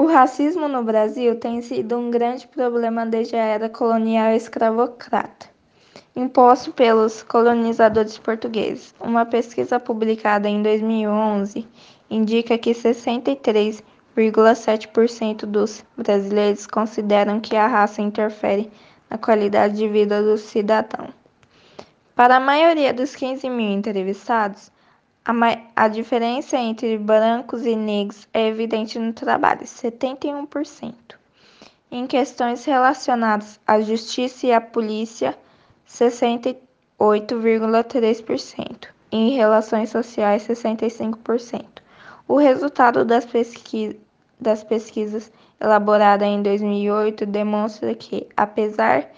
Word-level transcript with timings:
O 0.00 0.06
racismo 0.06 0.66
no 0.66 0.82
Brasil 0.82 1.38
tem 1.38 1.60
sido 1.60 1.98
um 1.98 2.10
grande 2.10 2.48
problema 2.48 3.04
desde 3.04 3.36
a 3.36 3.44
era 3.44 3.68
colonial 3.68 4.32
escravocrata, 4.32 5.50
imposto 6.16 6.72
pelos 6.72 7.22
colonizadores 7.22 8.16
portugueses. 8.16 8.94
Uma 8.98 9.26
pesquisa 9.26 9.78
publicada 9.78 10.48
em 10.48 10.62
2011 10.62 11.68
indica 12.08 12.56
que 12.56 12.70
63,7% 12.70 15.44
dos 15.44 15.84
brasileiros 15.94 16.66
consideram 16.66 17.38
que 17.38 17.54
a 17.54 17.66
raça 17.66 18.00
interfere 18.00 18.72
na 19.10 19.18
qualidade 19.18 19.76
de 19.76 19.86
vida 19.86 20.22
do 20.22 20.38
cidadão. 20.38 21.12
Para 22.16 22.36
a 22.36 22.40
maioria 22.40 22.94
dos 22.94 23.14
15 23.14 23.50
mil 23.50 23.70
entrevistados, 23.70 24.72
a, 25.24 25.32
a 25.76 25.88
diferença 25.88 26.56
entre 26.56 26.98
brancos 26.98 27.64
e 27.66 27.76
negros 27.76 28.26
é 28.32 28.48
evidente 28.48 28.98
no 28.98 29.12
trabalho, 29.12 29.60
71%. 29.62 30.94
Em 31.90 32.06
questões 32.06 32.64
relacionadas 32.64 33.60
à 33.66 33.80
justiça 33.80 34.46
e 34.46 34.52
à 34.52 34.60
polícia, 34.60 35.36
68,3%. 35.88 38.88
Em 39.12 39.30
relações 39.30 39.90
sociais, 39.90 40.46
65%. 40.46 41.64
O 42.28 42.36
resultado 42.36 43.04
das, 43.04 43.26
pesquis 43.26 43.96
das 44.40 44.62
pesquisas 44.62 45.32
elaborada 45.60 46.24
em 46.24 46.42
2008 46.42 47.26
demonstra 47.26 47.92
que, 47.94 48.26
apesar 48.36 49.10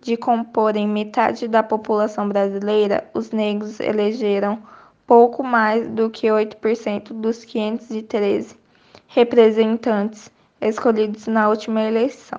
de 0.00 0.16
comporem 0.16 0.86
metade 0.86 1.48
da 1.48 1.62
população 1.62 2.28
brasileira, 2.28 3.10
os 3.12 3.30
negros 3.30 3.80
elegeram 3.80 4.62
pouco 5.08 5.42
mais 5.42 5.88
do 5.88 6.08
que 6.10 6.28
8% 6.28 7.14
dos 7.14 7.42
513 7.42 8.54
representantes 9.06 10.30
escolhidos 10.60 11.26
na 11.26 11.48
última 11.48 11.82
eleição. 11.82 12.38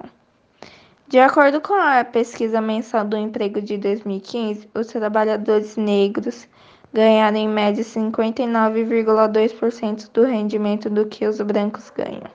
De 1.08 1.20
acordo 1.20 1.60
com 1.60 1.74
a 1.74 2.06
pesquisa 2.06 2.62
mensal 2.62 3.04
do 3.04 3.18
emprego 3.18 3.60
de 3.60 3.76
2015, 3.76 4.70
os 4.76 4.86
trabalhadores 4.86 5.76
negros 5.76 6.48
ganharam 6.94 7.38
em 7.38 7.50
média 7.50 7.84
59,2% 7.84 10.12
do 10.12 10.24
rendimento 10.24 10.92
do 10.92 11.08
que 11.08 11.26
os 11.26 11.42
brancos 11.42 11.90
ganham. 11.90 12.30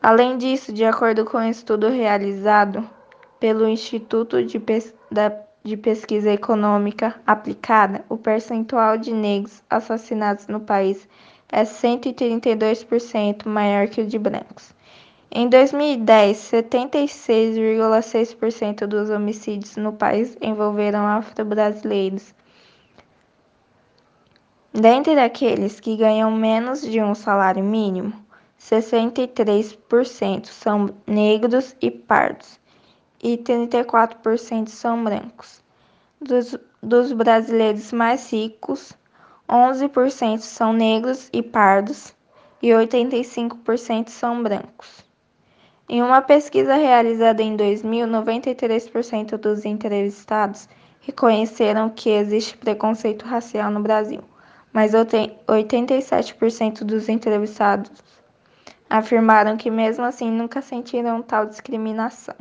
Além 0.00 0.38
disso, 0.38 0.72
de 0.72 0.86
acordo 0.86 1.26
com 1.26 1.36
um 1.36 1.50
estudo 1.50 1.90
realizado 1.90 2.88
pelo 3.38 3.68
Instituto 3.68 4.42
de, 4.42 4.58
Pes 4.58 4.94
da 5.10 5.28
de 5.66 5.76
pesquisa 5.76 6.30
econômica 6.30 7.20
aplicada, 7.26 8.04
o 8.08 8.16
percentual 8.16 8.96
de 8.96 9.12
negros 9.12 9.64
assassinados 9.68 10.46
no 10.46 10.60
país 10.60 11.08
é 11.50 11.64
132% 11.64 13.48
maior 13.48 13.88
que 13.88 14.00
o 14.00 14.06
de 14.06 14.16
brancos. 14.16 14.72
Em 15.28 15.48
2010, 15.48 16.36
76,6% 16.36 18.86
dos 18.86 19.10
homicídios 19.10 19.76
no 19.76 19.92
país 19.92 20.38
envolveram 20.40 21.04
afro-brasileiros. 21.04 22.32
Dentre 24.72 25.18
aqueles 25.18 25.80
que 25.80 25.96
ganham 25.96 26.30
menos 26.30 26.80
de 26.80 27.02
um 27.02 27.12
salário 27.12 27.64
mínimo, 27.64 28.12
63% 28.60 30.46
são 30.46 30.94
negros 31.08 31.74
e 31.82 31.90
pardos 31.90 32.64
e 33.22 33.36
34% 33.36 34.68
são 34.68 35.02
brancos. 35.02 35.62
Dos, 36.20 36.56
dos 36.82 37.12
brasileiros 37.12 37.92
mais 37.92 38.32
ricos, 38.32 38.92
11% 39.48 40.40
são 40.40 40.72
negros 40.72 41.28
e 41.32 41.42
pardos 41.42 42.14
e 42.62 42.68
85% 42.68 44.08
são 44.08 44.42
brancos. 44.42 45.04
Em 45.88 46.02
uma 46.02 46.20
pesquisa 46.20 46.74
realizada 46.74 47.42
em 47.42 47.54
2000, 47.54 48.08
93% 48.08 49.36
dos 49.36 49.64
entrevistados 49.64 50.68
reconheceram 51.00 51.88
que 51.88 52.10
existe 52.10 52.56
preconceito 52.56 53.24
racial 53.24 53.70
no 53.70 53.78
Brasil, 53.80 54.20
mas 54.72 54.92
87% 54.92 56.82
dos 56.82 57.08
entrevistados 57.08 57.92
afirmaram 58.90 59.56
que, 59.56 59.70
mesmo 59.70 60.04
assim, 60.04 60.28
nunca 60.28 60.60
sentiram 60.60 61.22
tal 61.22 61.46
discriminação. 61.46 62.34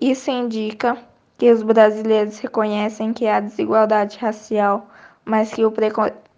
Isso 0.00 0.30
indica 0.30 0.96
que 1.36 1.50
os 1.50 1.62
brasileiros 1.62 2.38
reconhecem 2.38 3.12
que 3.12 3.26
há 3.26 3.40
desigualdade 3.40 4.16
racial, 4.18 4.88
mas 5.24 5.52
que 5.52 5.64
o 5.64 5.72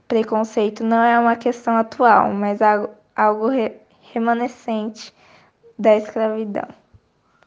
preconceito 0.08 0.82
não 0.82 1.02
é 1.02 1.18
uma 1.18 1.36
questão 1.36 1.76
atual, 1.76 2.32
mas 2.32 2.60
algo 3.14 3.48
remanescente 4.12 5.14
da 5.78 5.96
escravidão. 5.96 6.79